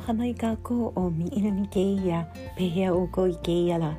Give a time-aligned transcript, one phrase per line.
[0.00, 3.98] ハマイカコーミイラニケイヤペヘアオコイケイヤラ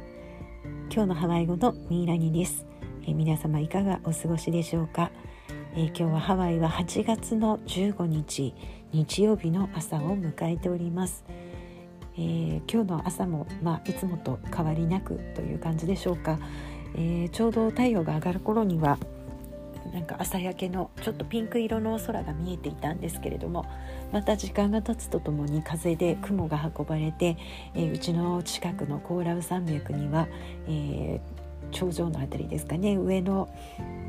[0.92, 2.65] 今日のハワイ語のミイラニです、
[3.04, 5.12] えー、皆様いかがお過ごしでしょうか、
[5.76, 8.56] えー、今日はハワイは8月の15日
[8.92, 11.24] 日曜日の朝を迎えております、
[12.15, 16.40] えー、今日の朝もまあいつもと変わりなくという感じでしょうか、
[16.95, 18.98] えちょうど太陽が上がる頃には
[19.94, 23.65] なんか朝焼けのちょっとピンク色の空が見えていたんですけれども
[24.11, 27.38] また時間が経つとともに風で雲が運ばれて、
[27.75, 30.27] えー、うちの近くのコーラウ山脈には、
[30.67, 33.49] えー、頂上の辺りですかね上の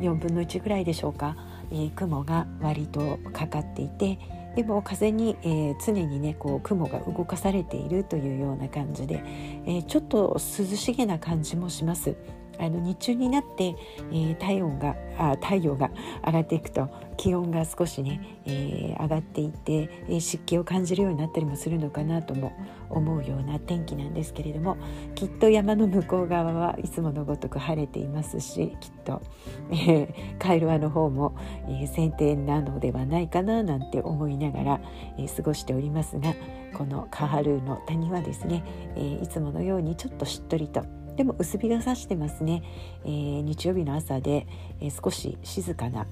[0.00, 1.36] 4分の1ぐらいでしょうか、
[1.70, 4.18] えー、雲が割とかかっていて
[4.56, 9.22] でも風に、えー、常にねこう雲が動かされているというような感じで、
[9.66, 10.40] えー、ちょっと涼
[10.76, 12.14] しげな感じもします。
[12.62, 13.74] あの日中になって、
[14.12, 15.90] えー、体温があ太陽が
[16.24, 22.52] 上がっていくと気温が少しね、えー、上がっていって、え、湿気を感じるようになったりもするのかなとも
[22.88, 24.76] 思うような天気なんですけれども
[25.16, 29.22] きっと山の向こう側はいつものごとく晴れていますしきっと、
[29.70, 31.36] えー、カイルアの方も、
[31.68, 34.80] えー、晴天なのではないかななんて思いながら、
[35.18, 36.34] えー、過ごしておりますが
[36.74, 38.64] このカハルーの谷はですね、
[38.96, 42.62] え、いつものようにちょっとしっとりとでも薄日が差してますね、
[43.04, 44.46] えー、日曜日の朝で、
[44.80, 46.06] えー、少し静かな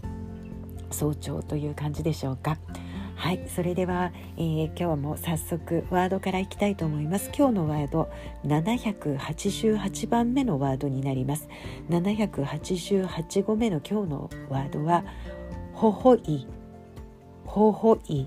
[0.90, 2.58] 早朝という感じでしょうか。
[3.20, 7.30] はいそれでは、えー、今日も早速ワードからいきたいと思います。
[7.36, 8.10] 今日のワード
[8.46, 11.46] 788番目のワードになります。
[11.90, 15.04] 788語目の今日のワードは
[15.74, 16.46] ほほい。
[17.44, 18.26] ほほい。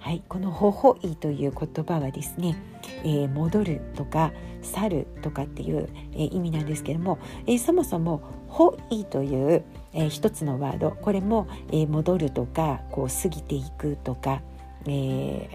[0.00, 2.56] はいこのほほいという言葉はですね
[3.04, 14.42] えー、戻るとか去るとかっていう、えー、意味なんですけども、えー、そもそも「ほい」という、えー、一つのワードこれも、えー、戻るとかこう過ぎていくとか、
[14.86, 15.48] えー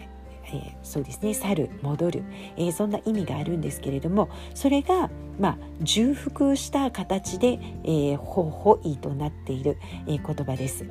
[0.48, 2.24] えー、そうですね去る戻る、
[2.58, 5.10] えー、そんな意味があるんですけれどもそれが、
[5.40, 9.78] まあ、重複した形で「えー、ほほい」となっている、
[10.08, 10.86] えー、言葉です。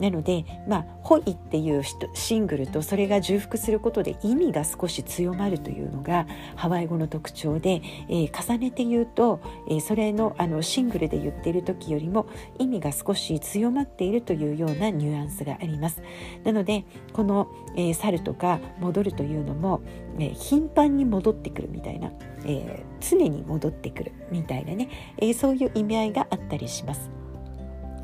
[0.00, 1.82] なのでまあ「ホイ」っていう
[2.14, 6.26] シングルとそれが重複することで意味が少し強まるというのが
[6.56, 12.26] ハワイ語の特徴で、えー、重ねて言うと、えー、それのあのシングルで言っている時よりも
[12.58, 16.02] 意味が少し強まっているというようなニュアンスがあります。
[16.44, 19.80] なのでこの「えー、去る」とか「戻る」というのも、
[20.18, 22.12] えー、頻繁に戻ってくるみたいな、
[22.44, 24.88] えー、常に戻ってくるみたいなね、
[25.18, 27.17] えー、そういう意味合いがあったりします。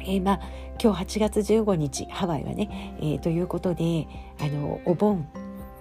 [0.04, 0.40] えー、まあ
[0.82, 4.06] 今日8月15日ハワイはね、えー、ということで
[4.40, 5.28] あのお盆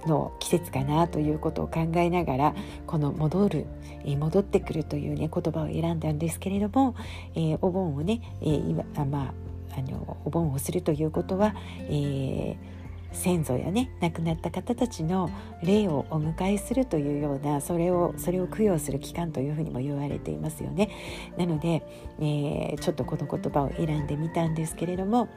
[0.06, 2.56] の季節かなということを考えながら
[2.88, 3.66] この戻る、
[4.04, 6.96] えー、戻ってくるというね言葉を選んだんですけれども、
[7.36, 9.34] えー、お盆をね、えー、あまあ
[9.76, 11.56] あのお盆をするということは、
[11.90, 12.73] えー
[13.13, 15.29] 先祖やね亡くなった方たちの
[15.63, 20.90] 霊をお迎えするというようなそれをそれを供養する期間というふうにも言われていますよね。
[21.38, 21.84] なので、
[22.19, 25.29] えー、ちょっとこの言葉を選んでみたんですけれども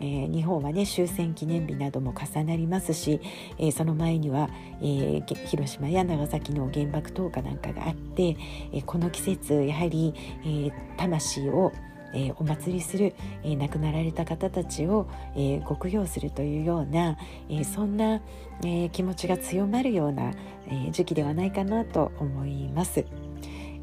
[0.00, 3.20] えー、日本はね終戦記念日なども重なりますし、
[3.58, 4.48] えー、その前には、
[4.80, 8.36] えー、広島や長崎の原爆投下なんかがあって、
[8.72, 10.12] えこの季節やはり、
[10.44, 11.72] え魂を
[12.14, 17.18] えー、お祭りする、えー、亡くなられた方たちを、えー、ご供養するというような、
[17.50, 18.20] えそんな、
[18.64, 20.32] え気持ちが強まるような、
[20.68, 23.04] え時期ではないかなと思います。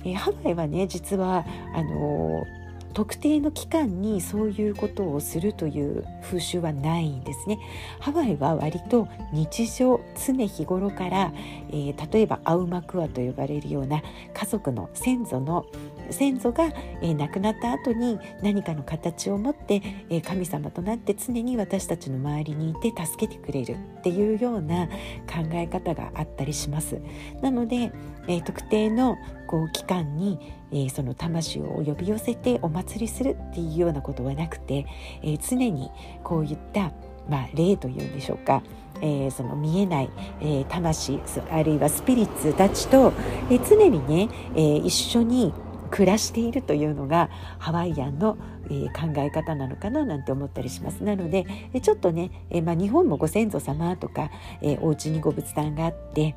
[0.06, 2.46] えハワイはね実はあの
[2.94, 7.58] 特定の期間にそういうことをするという風習はないんですね。
[8.00, 11.34] ハワイは割と日常常日頃から、
[11.70, 14.02] えー、例えばアウマクアと呼ばれるような
[14.34, 15.66] 家族の先祖の
[16.12, 16.66] 先祖が、
[17.02, 27.00] えー、亡くなった後に何かの形を持って、えー、神様となって常に私たちの周りにいて助けてくれるっていうような考え方があったりします。
[27.42, 27.92] なので、
[28.28, 29.18] えー、特定の
[29.48, 30.40] こう期間に、
[30.72, 34.86] えー、その魂を呼び寄せてお祭りするっていうようなことはなくて、
[35.22, 35.90] えー、常に
[36.24, 36.92] こういった
[37.30, 38.64] まあ、霊というんでしょうか、
[39.02, 40.10] えー、その見えない、
[40.42, 41.20] えー、魂
[41.52, 43.14] あるいはスピリッツたちと、
[43.50, 45.54] えー、常にね、えー、一緒に
[45.92, 47.30] 暮らしているというのが
[47.60, 48.38] ハワイアンの、
[48.70, 51.04] え考え方なのかななんて思ったりします。
[51.04, 56.36] なので、えちょっとね、えまあ、日本もご先祖様とか、えお家にご仏壇があって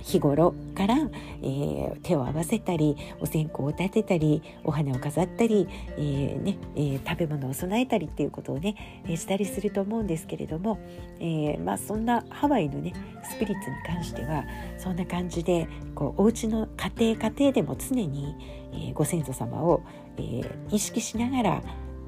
[0.00, 0.94] 日頃から、
[1.42, 10.78] えー、手を合わせたりお線香を立てたりお花を飾ったり、えー、ねえー、食べ物を備えたりっていうことをね、えしたりすると思うんですけれども、
[11.20, 12.92] えまあ、そんなハワイのね
[13.24, 14.44] スピリッツに関しては
[14.78, 18.36] そんな感じでこうお家の家庭家庭でも常に、
[18.72, 19.82] えご先祖様を、
[20.18, 21.62] え意識しながら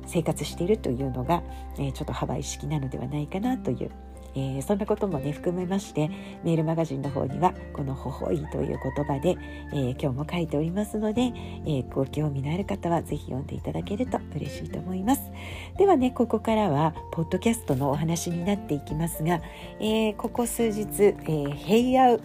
[0.06, 1.42] 生活しているというのが、
[1.78, 3.90] えちょっとハワイ式なのではないかなという、
[4.38, 6.08] えー、そんなこともね含めまして
[6.44, 9.36] メールマガジンの方にはこの「ほほい」という言葉で、
[9.72, 11.32] えー、今日も書いておりますので、
[11.66, 15.30] えご興味のある方は是非読んでいただけると嬉しいと思います。
[15.76, 19.40] ではねここからはポッドキャストのお話になっていきますが、
[19.80, 22.20] えここ数日、え平安、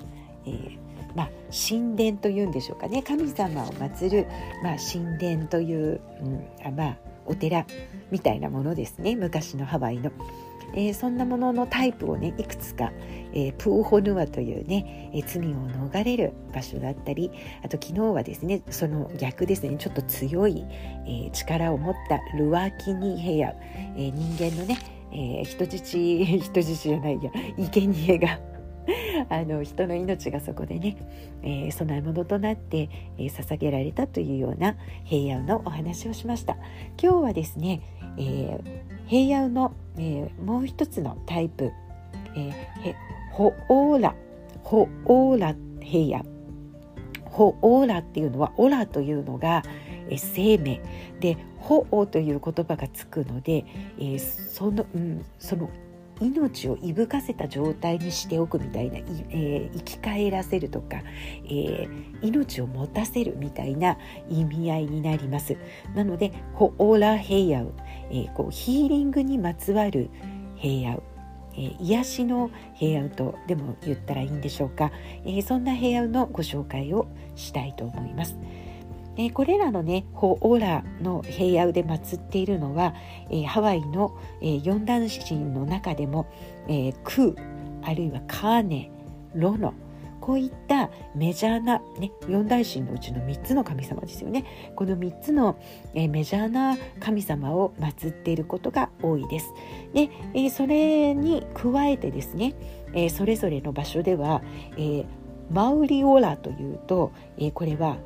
[0.46, 0.84] えー
[1.16, 3.04] まあ、神殿というんでしょうかね。
[3.04, 4.28] 神様を祀る、
[4.64, 7.66] まあ、神殿という、うん、あまあお寺
[8.12, 9.16] みたいなものですね。
[9.16, 10.12] 昔のハワイの。
[10.74, 12.92] えー、そんなもののタイプをねいくつか、
[13.34, 15.56] えー、プーホヌアというね、えー、罪を
[15.90, 17.32] 逃れる場所だったり
[17.64, 20.66] あと昨日はですねその逆ですねちょっと強い、
[21.08, 23.54] え力を持ったルワキニヘヤ、
[23.96, 24.78] え人間のね、
[25.12, 28.40] え人質 人質じゃないや生贄が
[29.30, 30.98] あの人の命がそこでね、
[31.42, 36.58] えー、供え物となって、えー、捧げられたというような平安のお話をしました。
[37.02, 37.82] 今日はですね、
[38.18, 41.72] えー、平野の、えもう一つのタイプ、
[42.36, 42.54] えー、
[43.32, 44.16] ホオーラ
[44.64, 46.26] ホオーラ平野。
[47.26, 49.64] ホオーラっていうのはオラというのが、
[50.10, 50.82] え生命。
[51.20, 53.66] でホオという言葉がつくので、
[54.00, 55.70] えその、うん、その
[56.24, 61.02] 命をいぶかせた状態にしておくみたいな、えー、生き返らせるとか、
[61.46, 63.98] えー、命を持たせるみたいな
[64.30, 65.58] 意味合いになります
[65.96, 67.74] なのでホオラヘイアウ、
[68.10, 70.10] えー、こうヒーリングにまつわる
[70.56, 71.04] 平安
[71.56, 74.92] えー、癒しの平安とでも言ったらいいんでしょうか、
[75.24, 78.36] え、そんな平安のご紹介をしたいと思います。
[79.18, 82.96] え、これらのねホオラの平野で祀っているのは、
[83.30, 86.28] え、ハワイの、えー、四段神の中でも、
[86.68, 88.92] えー、クーあるいはカーネ
[89.36, 89.74] ロノ
[90.24, 95.60] こういったメジャーな、ね、四大神のうちの3つの神様ですよねこの3つの、
[95.94, 99.54] え、メジャーな神様を祀っていることが多いです。
[99.94, 102.56] で、え、それに加えてですね、
[102.94, 104.42] え、それぞれの場所では、
[104.78, 105.04] え、
[105.52, 107.98] マウリオラというと、え、これは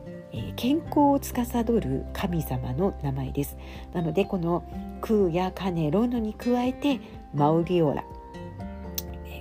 [0.55, 3.57] 健康を司る神様の名前です。
[3.93, 4.63] なのでこの
[5.01, 6.99] クーやカネロノに加えて
[7.33, 8.03] マウリオラ、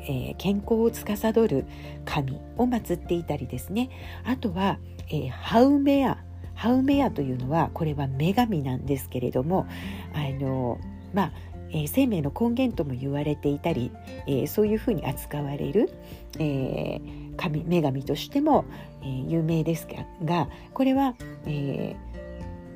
[0.08, 1.66] えー、健康を司る
[2.04, 3.90] 神を祀っていたりですね。
[4.24, 4.78] あとは、
[5.08, 6.18] えー、ハウメア。
[6.54, 9.66] ハウメアというのはこれは女神なんですけれども
[10.14, 10.78] あの
[11.12, 11.32] まあ
[11.76, 13.90] え、生命の根源とも言われていたり、
[14.26, 15.90] え、そういうふうに扱われる、
[16.38, 17.00] え、
[17.36, 18.64] 神女神としても、
[19.02, 19.86] え、有名です
[20.24, 21.14] がこれは、
[21.46, 21.96] え、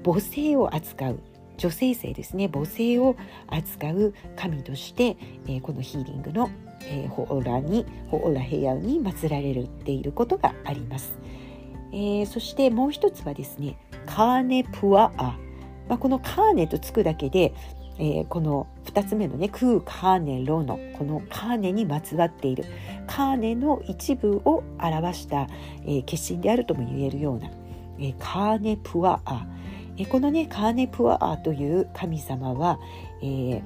[0.05, 1.21] 母性を扱う
[1.57, 2.49] 女性性ですね。
[2.49, 3.17] 母性を
[3.49, 5.17] 扱う神として、
[5.47, 6.51] え、このヒーリングの、
[6.85, 9.55] えー、ホオラにホオラ平野に祀られ
[9.85, 11.19] ていることがあります、
[11.93, 15.37] えー、そしてもう一つはですねカーネプアア、
[15.89, 17.55] まあ、このカーネとつくだけで
[17.99, 22.65] えー、この2つ目のね「クーカーネロの」このカーネにまつわっている。
[23.11, 25.49] カーネの一部を表した、
[25.85, 27.51] えー、化身であるとも言えるような、
[27.99, 29.47] えー、カーネプアア、
[29.97, 32.79] えー、このねカーネプアアという神様は、
[33.21, 33.63] えー、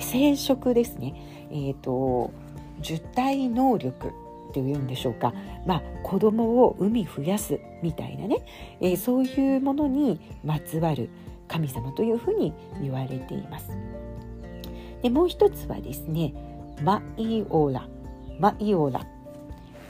[0.00, 1.14] 生殖ですね、
[1.50, 2.32] えーと、
[2.80, 5.32] 受胎能力っていうんでしょうか、
[5.64, 8.44] まあ、子供を産み増やすみたいなね、
[8.80, 11.08] えー、そういうものにまつわる、
[11.52, 13.76] 神様というふうに言われています。
[15.02, 16.32] でもう一つはですね
[16.82, 17.86] マイオーラ。
[18.40, 19.06] マイオーラ。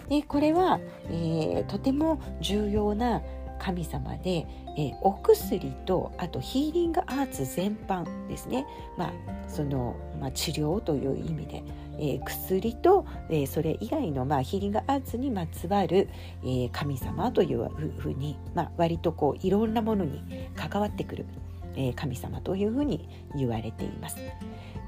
[0.08, 3.22] でこれは、えー、とても重要な
[3.60, 4.46] 神様で、
[4.76, 8.66] えー、お薬とあとヒーリングアーツ全般ですね、
[8.98, 9.12] まあ
[9.46, 11.62] そのまあ、治療という意味で、
[11.98, 16.08] えー、薬と、えー、それ以外の、まあ、ヒーリングアーツにまつわる、
[16.42, 21.26] えー、神様というふうに、まあ、割とこういろんなものに関わってくる。
[21.76, 24.18] え神様というふうに言われています。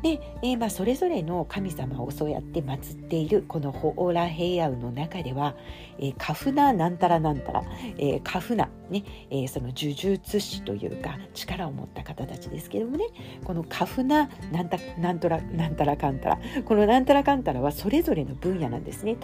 [0.04, 5.56] で、えー、まあ、それぞれの神様をそうやって祀っているこのホオラ平野の中では、
[5.98, 7.62] えー、カフナなんたらなんたら、
[7.96, 13.06] えー、カフナ、ねえー、その呪術師というか力を持った方たちですけどもね
[13.44, 19.16] このカフナなんたなんとらなんたらかんたらこのなんたらかんたらはそれぞれの分野なんですね。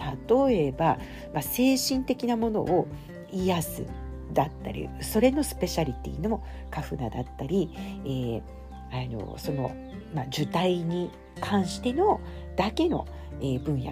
[0.47, 0.97] 例えば、
[1.31, 2.87] まあ、精神的なものを
[3.31, 3.85] 癒す
[4.33, 7.69] だったりそれのスペシャリティのカフナだったり、
[8.05, 8.41] えー、
[8.91, 9.75] あのその、
[10.13, 12.19] まあ、受胎に関しての
[12.55, 13.07] だけの、
[13.39, 13.91] えー、分野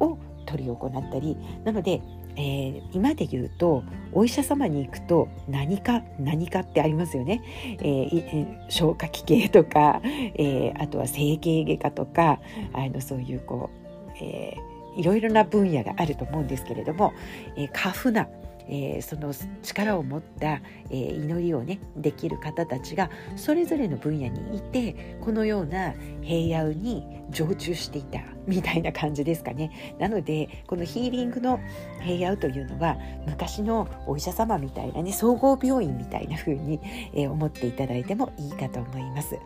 [0.00, 2.02] を執り行ったりなので、
[2.36, 7.42] えー、今で言うとお医者様に行くと何か何かってありますよね、
[7.80, 12.40] えー、消化器系とか、えー、あとは整形外科とか
[12.72, 17.12] あのそういうこう、えー、いろいろな分野があると思うんですけれども、
[17.56, 18.28] えー、カフナ
[18.68, 31.60] えー、その力を持った、えー、祈りをねできる方たちがそれぞれの分野にいてこのような平野に常駐していたみたいな感じですかねなのでこのヒーリングの
[32.02, 36.80] 平野というのは昔のお医者様みたいなね総合病院みたいな風に、
[37.14, 39.38] えー、思っていただいてもいいかと思います。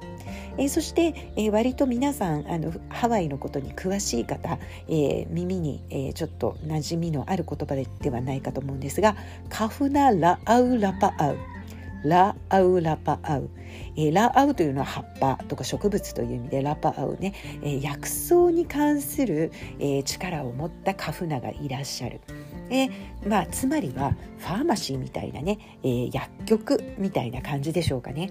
[0.57, 4.59] えー、そして、えー、割と皆さんあのハワイのことに詳しい方、
[4.89, 9.17] え、耳に、え、ちょっと馴染みのある言葉ではないかと思うんですが
[9.49, 11.37] カフナ・ラ・アウ・ラパアウ
[12.05, 13.51] ラ・アウ・ラパアウ、
[13.97, 22.21] えー、ラ・アウというのは葉っぱとか植物という意味でラパアウね、えー、薬草に関する、えー、力を持ったカフナがいらっしゃる。
[22.71, 22.89] え
[23.27, 28.31] まあ、つまりはファーマシーみたいなね、え、薬局みたいな感じでしょうかね。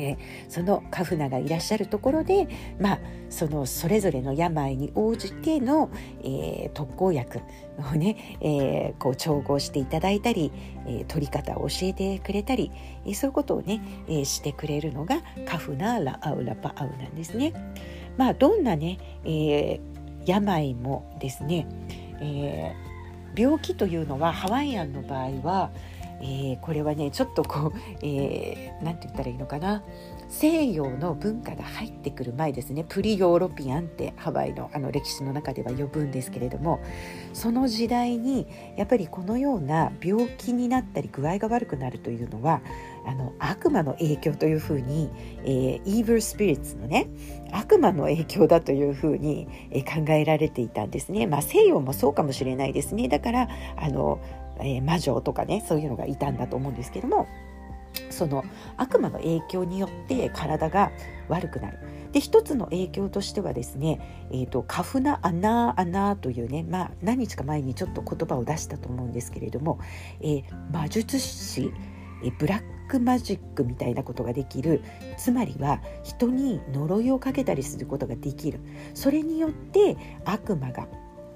[0.00, 0.16] えー、
[0.48, 5.90] そのカフナがいらっしゃるところで、まあ、そのそれぞれの病に応じての、
[6.22, 7.40] えー、特効薬
[7.78, 10.50] をね、えー、こう調合していただいたり、
[10.86, 12.72] えー、取り方を教えてくれたり、
[13.04, 17.52] えー、そういうことをね、えー、してくれるのがカフナラアウラパアウなんですね。
[18.16, 19.80] まあ、どんなね、えー、
[20.26, 21.66] 病もですね、
[22.20, 25.70] えー、病気というのはハワイアンの場合は
[26.20, 29.82] えー、これはねちょっとこう何、 えー、て言ったらいいのかな
[30.28, 36.80] 西洋の文化が入ってくる前ですねプリヨーロピアンってハワイのあの歴史の中では呼ぶんですけれども
[37.32, 38.46] その時代に
[38.76, 42.60] やっぱりこのような病気になったり具合が悪くなるというのは
[43.06, 45.10] あの悪魔の影響というふうに、
[45.44, 47.08] えー、イーブルスピリッツのね
[47.50, 51.26] 悪魔の影響だというふうに、えー、考えられていたんですね。
[51.26, 53.08] まあ、西洋もそうかもしれないですね。
[53.08, 54.20] だからあの
[54.62, 57.28] えー、魔女とかねそういうのがいたんだと思うんですけども
[58.10, 58.44] その
[58.76, 60.92] 悪魔の影響によって体が
[61.28, 61.78] 悪くなる。
[62.12, 69.78] で一つの影響としてはですね、えーと、カフナ・アナー・アナーというね、まあ、何日か前にちょっと言葉を出したと思うんですけれども、
[70.20, 71.72] えー、魔術師
[72.22, 74.82] えブラックマジックみたいなことができる
[75.16, 78.60] つまりは人に呪いをかけたりすることができる
[78.94, 80.88] それによって悪魔が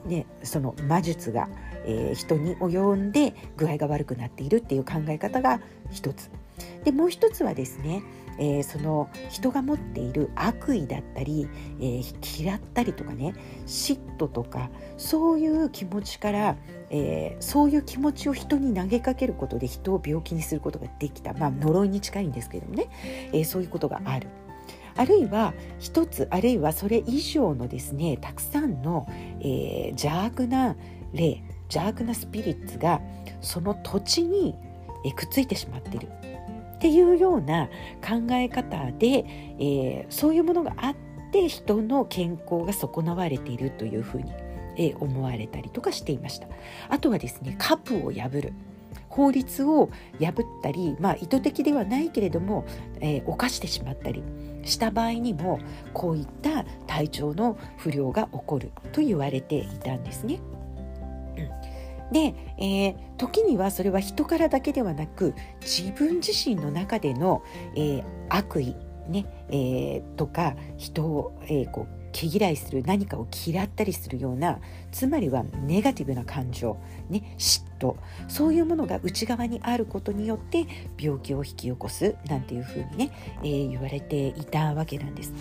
[0.05, 1.49] ね、その魔術が、
[1.85, 6.31] えー、人に及んで具合が悪くなっているっていう考え方が一つ。
[6.85, 8.03] でもう一つはですね、
[8.39, 11.49] えー、その人が持っている悪意だったり、
[11.81, 13.35] えー、嫌ったりとかね
[13.67, 16.57] 嫉妬とかそういう気持ちから、
[16.91, 22.89] えー、そういう気持ちを人に投げかけることで人を病気にすることができた、まあ、呪いに近いんですけどもね、
[23.33, 24.29] えそういうことがある。
[24.97, 29.07] あるいは一つあるいはそれ以上のですねたくさんの、
[29.41, 30.77] えー、邪悪な
[31.13, 33.01] 霊邪悪なスピリッツが
[33.41, 34.55] その土地に、
[35.05, 36.09] えー、くっついてしまっている
[36.77, 37.69] っていうような
[38.07, 39.25] 考え方で、
[39.59, 40.95] えー、そういうものがあっ
[41.33, 44.33] て人の健康が損なわれているというふうに、
[44.77, 46.47] え、思われたりとかしていました。
[46.91, 48.53] あとはですねカプを破る
[49.09, 52.65] 法律を破ったり、まあ、意図的ではないけれども、
[53.01, 54.23] えー、犯してしまったり
[54.65, 55.61] した場合にも
[55.93, 60.41] こういった体調の不良が起こると言われていたんですね。
[62.13, 67.43] で、えー、時にはそれは人からだけではなく自分自身の中での、
[67.75, 68.77] えー、悪意
[69.09, 74.61] ね、えー、とか人を、えー、こう毛嫌いする何かを嫌ったりするような
[74.93, 76.79] つまりはネガティブな感情、
[77.11, 77.97] ね、嫉妬
[78.29, 80.67] そういうものが内側にあることによって
[80.99, 83.11] 病気を引き起こすなんていうふうにね、
[83.43, 85.33] えー、言われていたわけなんです。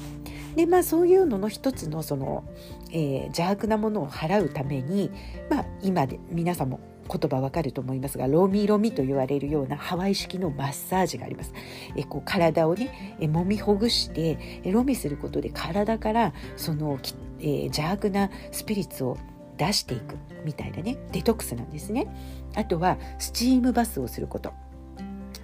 [0.55, 2.43] でまあそういうのの一つのその、
[2.91, 5.11] えー、邪悪なものを払うために、
[5.49, 6.79] まあ、今で皆さんも
[7.09, 11.53] 言葉わかると思いますがロミロミと言われるようなハワイ式のマッサージがあります。
[11.95, 16.99] えこう体をねえ揉みほぐしてロミすることで体からその、
[17.39, 19.17] えー、邪悪なスピリッツを
[19.57, 22.07] 出していくみたいなねデトックスなんですね。
[22.55, 24.53] あとはスチームバスをすること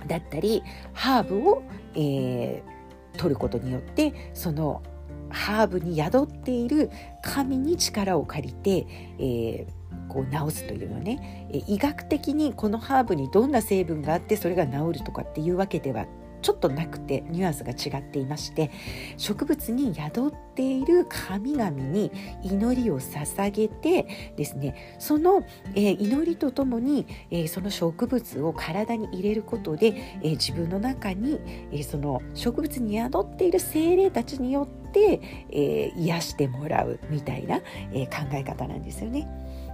[0.08, 0.63] だったり
[0.94, 1.63] ハーブを、
[1.96, 4.82] えー、取ることによってその
[5.30, 6.89] ハーブに宿っている
[7.22, 8.88] 神に力を借りて、
[9.20, 9.78] えー、
[10.10, 16.06] こう治すというのね医学的にこのハーブにどんな成分があってそれが治るとかっていうわけでは
[16.42, 18.72] ちょっとなくてニュアンスが違っていまして
[19.18, 22.12] 植物に宿っている神々に
[22.44, 25.44] 祈りを捧げてですねその、
[25.75, 31.39] えー、祈りとともに、えー、その植物を体に入れることで、えー、自分の中に、
[31.72, 37.62] えその植物に宿っている精霊たちによって、え癒してもらうみたいな、
[37.94, 39.28] え考え方なんですよね。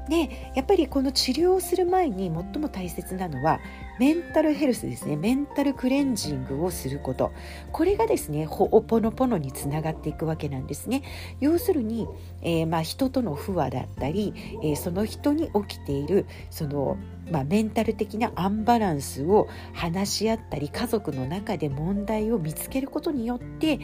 [0.10, 3.60] でやっぱりこの治療をする前に最も大切なのは
[4.00, 5.16] メンタルヘルスですね。
[5.16, 7.32] メンタルクレンジングをすること。
[7.72, 11.04] これがですねホオポノポノにつながっていくわけなんですね。
[11.40, 12.08] 要するに、
[12.42, 16.98] えー、まあ人との不和だったり、えー、その人に起きているその
[17.32, 23.78] まあ、メンタル的なアンバランスを話し合ったり家族の中で問題を見つけることによって、え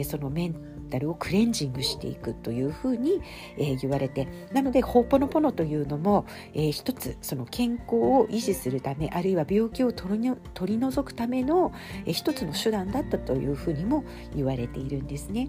[0.00, 3.22] ー、そのメンタルタルをクレンジングしていくというふうに、
[3.56, 11.72] えー、言われてなのでホーポノポノというのも、えー、一つその健康を維持するためあるいは病気を取り取り除くための、
[12.04, 15.48] えー、一つの手段だったというふうにも言われているんですね。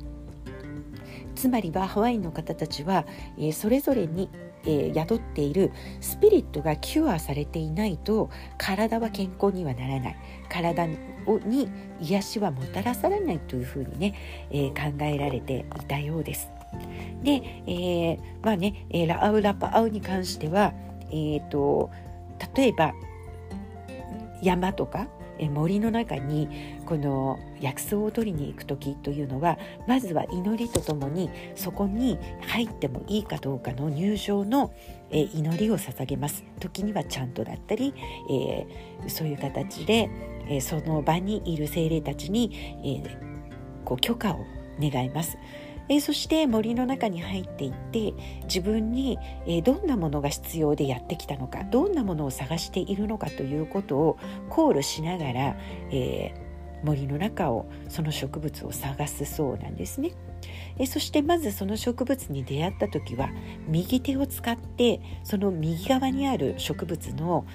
[1.35, 3.05] つまりはハワイの方たちは、
[3.37, 4.29] えー、それぞれに
[4.65, 10.17] えー、宿っているスピリットがキュアされていないと体は健康にはならない
[10.49, 10.97] 体に
[11.99, 14.15] 癒しはもたらされないというふうにね、
[14.51, 16.49] えー、考えられていたようです。
[17.23, 20.73] で、えー、まあね、えラアウラパアウに関しては、
[21.09, 21.91] えーと
[22.55, 22.93] 例えば
[24.41, 25.07] 山とか
[25.39, 26.47] 森の中に
[26.85, 34.73] この薬草を取りに行く時というのはまずは祈りとともにそこに入ってもいいかどうかの入場の
[35.11, 37.93] 祈りを捧げます時にはちゃんとだったり、
[38.29, 40.09] えー、そういう形で、
[40.49, 42.51] えその場にいる精霊たちに、
[42.83, 44.45] えー、こう許可を
[44.79, 45.37] 願います。
[45.89, 48.13] え、そして森の中に入っていって
[48.43, 54.17] 自分に、え、どんなものが必要でやってきたのかどんなものを探しているのかということを
[54.49, 55.57] 考慮しながら、
[55.91, 60.11] えー、森の中をその植物を探すそうなんですね。
[60.77, 63.29] えそしてまずその植物に出会った時は
[63.67, 67.45] 右手を使ってその右側にある植物の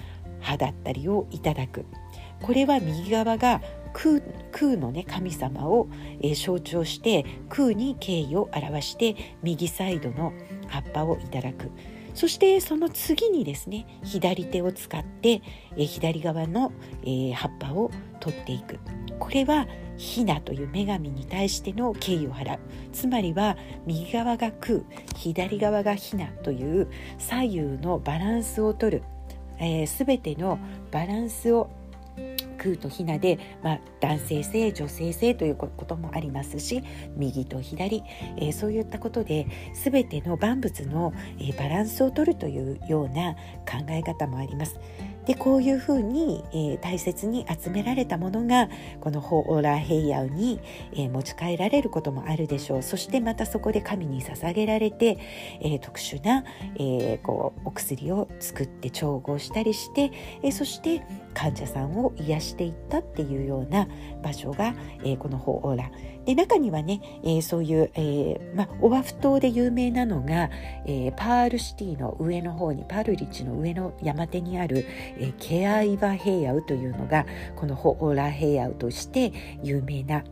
[0.40, 1.84] 葉だったりをいただく
[2.40, 3.60] これは右側が
[3.92, 4.20] 空
[4.52, 5.88] 空のね神様を、
[6.20, 10.32] えー、象徴して空に敬意を表して右サイドの
[10.68, 11.70] 葉っぱをいただく。
[12.14, 15.40] そしてその次にですね左手を使って、
[15.76, 17.90] えー、左側の、えー、葉っぱを
[18.20, 18.78] 取っていく。
[19.20, 19.66] これは
[19.96, 22.58] ヒナという女神に対しての敬意を払う。
[22.92, 24.80] つまりは右側が空
[25.16, 29.02] 左側がヒナという左右のバランスをとる、
[29.58, 30.58] えー、全ての
[30.90, 31.70] バランスを
[32.58, 36.82] 空とひなで、まあ、男性性女性性ということもありますし
[37.16, 38.02] 右と左、
[38.36, 43.34] えー、そういったことで全ての万物の、えー、バランスをとるというような
[43.66, 44.78] 考え方もあります。
[45.28, 48.70] でこういうふうに、えー、大切に集められたものが
[49.02, 50.58] このホーラーヘイヤウに、
[50.92, 52.82] えー、持ち帰られることもあるでしょう。
[52.82, 55.18] そしてまたそこで神に捧げられて、
[55.60, 56.44] えー、特殊な、
[56.78, 60.10] えこうお薬を作って調合したりして、
[60.42, 61.02] えそして
[61.34, 63.86] 患者さんを癒していったっていうような
[64.22, 65.90] 場所が、えこのホーラ
[66.24, 70.50] で中にはね、えそういう、えまオアフ島で有名なのが、
[70.86, 74.86] えパールシティの上の方にパールリッチの上の山手にある、
[75.18, 77.26] えケアイバ平野というのが
[77.56, 80.24] このホーラ平野として有名な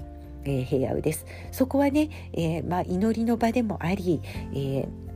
[0.48, 1.26] えー、平野です。
[1.50, 4.20] そこはね、えーまあ、祈りの場でもあり、
[4.52, 5.06] えー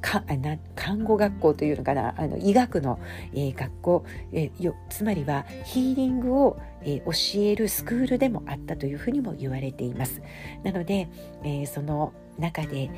[0.00, 2.98] かな看護学校というのかなあの医学の、
[3.34, 10.22] えー、学校、えー、よつまりはヒーリングを、えー、教えるスクールでもあったというふうにも言われています。
[10.62, 11.08] なので、
[11.42, 12.90] えー、その中で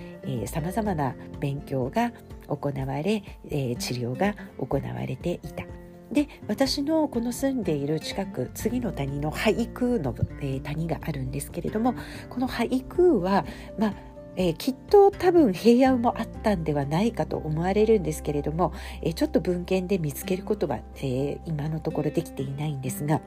[0.46, 2.12] さまざまな勉強が
[2.48, 5.64] 行われ、えー、治療が行われていた。
[6.12, 11.94] で私のこの住んでいる近く次の谷のハイクーの、えー、谷があるんですけれども
[12.31, 13.44] このハイクーは、
[13.79, 13.94] まあ
[14.38, 18.72] えー、きっと多分平野もあったんではないかと思われるんですけれども、
[19.03, 23.20] え、ちょっと文献で見つけることは、え、今のところできていないんですが。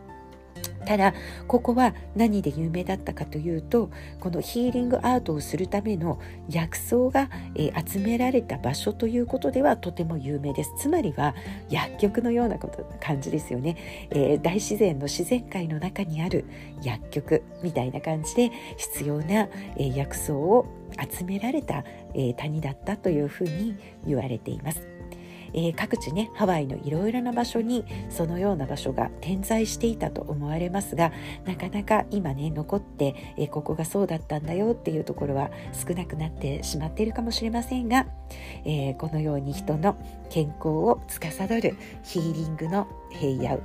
[0.85, 1.13] ただ
[1.47, 3.89] ここは何で有名だったかというと
[4.19, 10.73] このヒーリングアートをするための薬草が、えー、集められた場所ということではとても有名です。
[10.77, 11.35] つまりは
[11.69, 13.77] 薬局のようなこと感じですよね、
[14.09, 16.45] えー、大自然の自然界の中にある
[16.81, 20.65] 薬局みたいな感じで必要な、えー、薬草を
[21.09, 24.90] 集められた、え谷だったというふうに言われています。
[25.53, 31.11] えー、各地ねハワイのいろいろな場所にそのような場所が点在していたと思われますが
[31.45, 38.07] なかなか今ね残って、えー、ここがそうだったんだよっていうところは少なくなってしまっているかもしれませんが、
[38.65, 39.97] えー、このように人の
[40.29, 43.59] 健康を司るヒーリングの平野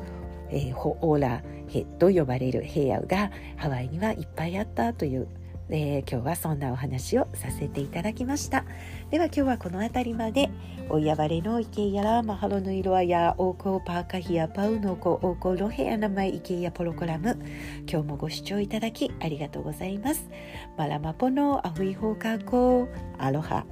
[0.51, 5.29] えー、ホオーラヘと呼ばれる平野がハワイにはいっぱいあったという
[5.69, 8.65] えー、今日はそんなお話をさせていただきました。
[9.11, 10.51] では今日はこの辺りまで
[10.89, 17.39] おやばれの池やらマハロの色はやおこパーカヒアパウノコおこロヘア名前池やポロコラム
[17.91, 20.29] 今日もご視聴いただきありがとうございます。
[20.77, 23.67] マラマポのアフイホーカーコアロハ。